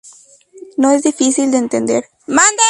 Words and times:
No 0.77 0.89
es 0.89 1.03
difícil 1.03 1.51
de 1.51 1.57
entender. 1.59 2.05